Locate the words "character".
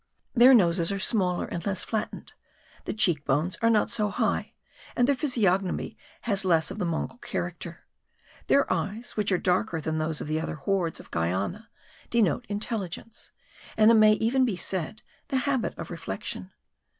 7.19-7.85